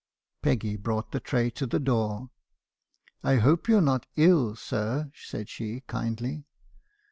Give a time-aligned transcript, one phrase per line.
[0.41, 2.31] "Peggy brought the tray to the door."
[3.23, 6.43] 'I hope you 're not ill, sir?' said she kindly.